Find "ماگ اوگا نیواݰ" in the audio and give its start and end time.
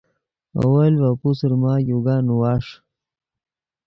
1.61-2.65